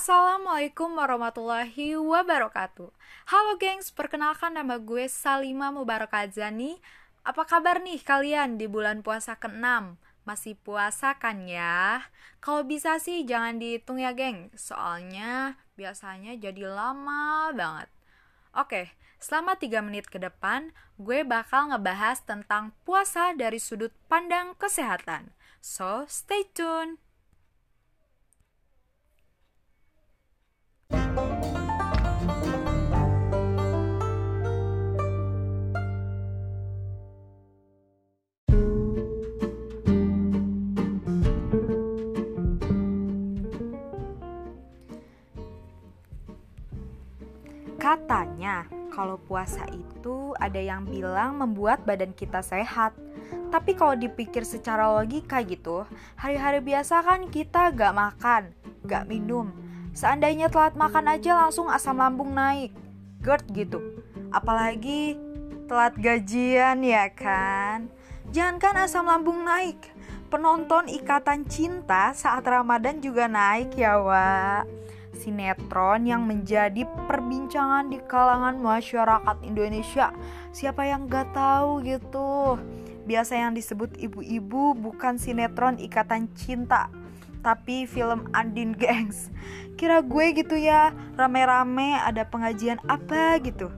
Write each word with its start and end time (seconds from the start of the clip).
Assalamualaikum 0.00 0.96
warahmatullahi 0.96 1.92
wabarakatuh 1.92 2.88
Halo 3.28 3.52
gengs, 3.60 3.92
perkenalkan 3.92 4.56
nama 4.56 4.80
gue 4.80 5.04
Salima 5.12 5.68
Mubarakadzani 5.68 6.80
Apa 7.20 7.44
kabar 7.44 7.84
nih 7.84 8.00
kalian 8.00 8.56
di 8.56 8.64
bulan 8.64 9.04
puasa 9.04 9.36
ke-6? 9.36 10.00
Masih 10.24 10.56
puasa 10.56 11.20
kan 11.20 11.44
ya? 11.44 12.00
Kalau 12.40 12.64
bisa 12.64 12.96
sih 12.96 13.28
jangan 13.28 13.60
dihitung 13.60 14.00
ya 14.00 14.16
geng 14.16 14.48
Soalnya 14.56 15.60
biasanya 15.76 16.32
jadi 16.32 16.64
lama 16.64 17.52
banget 17.52 17.92
Oke, 18.56 18.96
selama 19.20 19.60
3 19.60 19.84
menit 19.84 20.08
ke 20.08 20.16
depan 20.16 20.72
gue 20.96 21.28
bakal 21.28 21.76
ngebahas 21.76 22.24
tentang 22.24 22.72
puasa 22.88 23.36
dari 23.36 23.60
sudut 23.60 23.92
pandang 24.08 24.56
kesehatan 24.56 25.36
So, 25.60 26.08
stay 26.08 26.48
tune! 26.56 27.09
Katanya, 47.80 48.68
kalau 48.92 49.16
puasa 49.16 49.64
itu 49.72 50.36
ada 50.36 50.60
yang 50.60 50.84
bilang 50.84 51.40
membuat 51.40 51.80
badan 51.88 52.12
kita 52.12 52.44
sehat. 52.44 52.92
Tapi 53.48 53.72
kalau 53.72 53.96
dipikir 53.96 54.44
secara 54.44 54.92
logika 54.92 55.40
gitu, 55.40 55.88
hari-hari 56.12 56.60
biasa 56.60 57.00
kan 57.00 57.32
kita 57.32 57.72
gak 57.72 57.96
makan, 57.96 58.52
gak 58.84 59.08
minum. 59.08 59.48
Seandainya 59.96 60.52
telat 60.52 60.76
makan 60.76 61.08
aja 61.08 61.32
langsung 61.40 61.72
asam 61.72 61.96
lambung 61.96 62.36
naik. 62.36 62.76
GERD 63.24 63.48
gitu. 63.56 63.80
Apalagi 64.28 65.16
telat 65.64 65.96
gajian 65.96 66.84
ya 66.84 67.08
kan? 67.08 67.88
Jangankan 68.28 68.84
asam 68.84 69.08
lambung 69.08 69.40
naik, 69.40 69.80
penonton 70.28 70.84
ikatan 70.92 71.48
cinta 71.48 72.12
saat 72.12 72.44
Ramadan 72.44 73.00
juga 73.00 73.24
naik 73.24 73.72
ya, 73.72 73.96
Wak 73.96 74.68
sinetron 75.20 76.08
yang 76.08 76.24
menjadi 76.24 76.88
perbincangan 77.04 77.92
di 77.92 78.00
kalangan 78.08 78.56
masyarakat 78.56 79.36
Indonesia. 79.44 80.16
Siapa 80.56 80.88
yang 80.88 81.04
gak 81.12 81.36
tahu 81.36 81.84
gitu? 81.84 82.56
Biasa 83.04 83.36
yang 83.36 83.52
disebut 83.52 84.00
ibu-ibu 84.00 84.72
bukan 84.72 85.20
sinetron 85.20 85.76
Ikatan 85.76 86.32
Cinta, 86.32 86.88
tapi 87.44 87.84
film 87.84 88.24
Andin 88.32 88.72
Gangs. 88.72 89.28
Kira 89.76 90.00
gue 90.00 90.32
gitu 90.32 90.56
ya, 90.56 90.96
rame-rame 91.20 92.00
ada 92.00 92.24
pengajian 92.24 92.80
apa 92.88 93.36
gitu. 93.44 93.68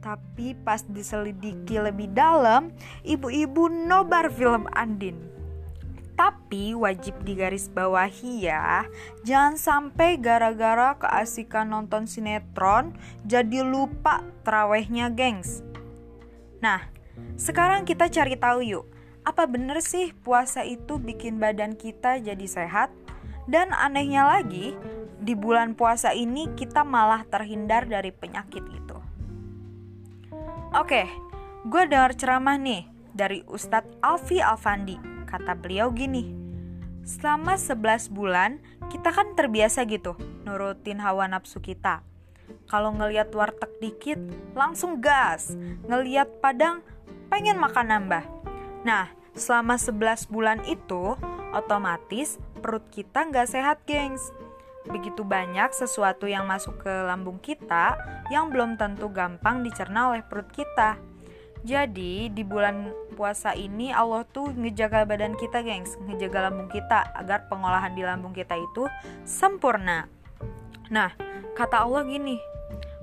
Tapi 0.00 0.56
pas 0.64 0.82
diselidiki 0.82 1.78
lebih 1.78 2.10
dalam, 2.10 2.72
ibu-ibu 3.04 3.68
nobar 3.68 4.32
film 4.32 4.66
Andin 4.72 5.32
tapi 6.22 6.70
wajib 6.70 7.18
digarisbawahi 7.26 8.46
ya, 8.46 8.86
jangan 9.26 9.58
sampai 9.58 10.22
gara-gara 10.22 10.94
keasikan 10.94 11.74
nonton 11.74 12.06
sinetron 12.06 12.94
jadi 13.26 13.66
lupa 13.66 14.22
terawehnya 14.46 15.10
gengs. 15.10 15.66
Nah, 16.62 16.78
sekarang 17.34 17.82
kita 17.82 18.06
cari 18.06 18.38
tahu 18.38 18.62
yuk, 18.62 18.86
apa 19.26 19.50
bener 19.50 19.82
sih 19.82 20.14
puasa 20.14 20.62
itu 20.62 21.02
bikin 21.02 21.42
badan 21.42 21.74
kita 21.74 22.22
jadi 22.22 22.46
sehat? 22.46 22.94
Dan 23.50 23.74
anehnya 23.74 24.22
lagi, 24.22 24.78
di 25.18 25.34
bulan 25.34 25.74
puasa 25.74 26.14
ini 26.14 26.46
kita 26.54 26.86
malah 26.86 27.26
terhindar 27.26 27.90
dari 27.90 28.14
penyakit 28.14 28.62
itu. 28.70 28.98
Oke, 30.70 31.02
gue 31.66 31.82
dengar 31.90 32.14
ceramah 32.14 32.62
nih 32.62 32.86
dari 33.10 33.42
Ustadz 33.50 33.98
Alfi 33.98 34.38
Alfandi 34.38 35.12
Kata 35.32 35.56
beliau 35.56 35.88
gini, 35.88 36.28
selama 37.08 37.56
11 37.56 38.12
bulan 38.12 38.60
kita 38.92 39.08
kan 39.08 39.32
terbiasa 39.32 39.88
gitu 39.88 40.12
nurutin 40.44 41.00
hawa 41.00 41.24
nafsu 41.24 41.64
kita. 41.64 42.04
Kalau 42.68 42.92
ngeliat 42.92 43.32
warteg 43.32 43.72
dikit, 43.80 44.20
langsung 44.52 45.00
gas. 45.00 45.56
Ngeliat 45.88 46.44
padang, 46.44 46.84
pengen 47.32 47.56
makan 47.56 47.88
nambah. 47.88 48.24
Nah, 48.84 49.08
selama 49.32 49.80
11 49.80 50.28
bulan 50.28 50.60
itu, 50.68 51.16
otomatis 51.56 52.36
perut 52.60 52.84
kita 52.92 53.24
nggak 53.28 53.48
sehat, 53.48 53.80
gengs. 53.88 54.32
Begitu 54.84 55.22
banyak 55.22 55.70
sesuatu 55.72 56.26
yang 56.26 56.44
masuk 56.44 56.82
ke 56.82 56.92
lambung 57.06 57.38
kita 57.38 57.94
yang 58.34 58.50
belum 58.50 58.74
tentu 58.76 59.08
gampang 59.08 59.62
dicerna 59.62 60.10
oleh 60.12 60.26
perut 60.26 60.50
kita. 60.50 60.98
Jadi 61.62 62.26
di 62.26 62.42
bulan 62.42 62.90
puasa 63.14 63.54
ini 63.54 63.94
Allah 63.94 64.26
tuh 64.26 64.50
ngejaga 64.50 65.06
badan 65.06 65.38
kita 65.38 65.62
gengs. 65.62 65.94
Ngejaga 66.10 66.50
lambung 66.50 66.66
kita 66.66 67.14
agar 67.14 67.46
pengolahan 67.46 67.94
di 67.94 68.02
lambung 68.02 68.34
kita 68.34 68.58
itu 68.58 68.90
sempurna. 69.22 70.10
Nah 70.90 71.14
kata 71.54 71.86
Allah 71.86 72.02
gini 72.02 72.42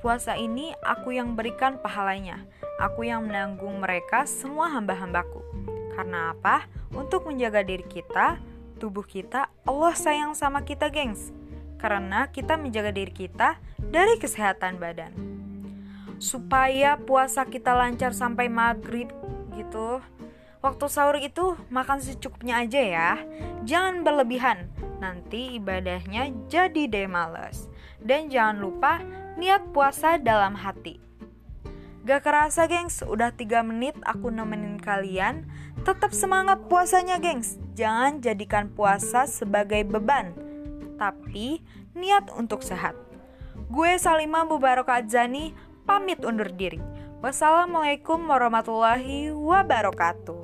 Puasa 0.00 0.32
ini 0.32 0.72
aku 0.80 1.12
yang 1.12 1.36
berikan 1.36 1.76
pahalanya. 1.76 2.40
Aku 2.80 3.04
yang 3.04 3.28
menanggung 3.28 3.84
mereka 3.84 4.24
semua 4.24 4.72
hamba-hambaku. 4.72 5.44
Karena 5.92 6.32
apa? 6.32 6.64
Untuk 6.96 7.28
menjaga 7.28 7.60
diri 7.60 7.84
kita, 7.84 8.40
tubuh 8.80 9.04
kita, 9.04 9.52
Allah 9.68 9.92
sayang 9.92 10.32
sama 10.32 10.64
kita 10.64 10.88
gengs. 10.88 11.36
Karena 11.76 12.32
kita 12.32 12.56
menjaga 12.56 12.96
diri 12.96 13.12
kita 13.12 13.60
dari 13.76 14.16
kesehatan 14.16 14.80
badan 14.80 15.39
supaya 16.20 17.00
puasa 17.00 17.48
kita 17.48 17.72
lancar 17.72 18.12
sampai 18.12 18.52
maghrib 18.52 19.08
gitu. 19.56 20.04
Waktu 20.60 20.86
sahur 20.92 21.16
itu 21.16 21.56
makan 21.72 22.04
secukupnya 22.04 22.60
aja 22.60 22.80
ya, 22.84 23.10
jangan 23.64 24.04
berlebihan. 24.04 24.68
Nanti 25.00 25.56
ibadahnya 25.56 26.28
jadi 26.52 26.84
deh 26.84 27.08
males. 27.08 27.72
Dan 27.96 28.28
jangan 28.28 28.60
lupa 28.60 29.00
niat 29.40 29.72
puasa 29.72 30.20
dalam 30.20 30.52
hati. 30.52 31.00
Gak 32.04 32.24
kerasa 32.24 32.68
gengs, 32.68 33.00
udah 33.00 33.32
3 33.32 33.64
menit 33.64 33.96
aku 34.04 34.28
nemenin 34.28 34.76
kalian. 34.76 35.48
Tetap 35.84 36.12
semangat 36.12 36.68
puasanya 36.68 37.16
gengs. 37.16 37.56
Jangan 37.72 38.20
jadikan 38.20 38.68
puasa 38.68 39.24
sebagai 39.24 39.80
beban, 39.88 40.36
tapi 41.00 41.64
niat 41.96 42.28
untuk 42.36 42.60
sehat. 42.60 42.92
Gue 43.72 43.96
Salimah 43.96 44.44
Mubarak 44.44 44.88
Adzani 44.92 45.56
pamit 45.90 46.22
undur 46.22 46.46
diri. 46.54 46.78
Wassalamualaikum 47.18 48.30
warahmatullahi 48.30 49.34
wabarakatuh. 49.34 50.39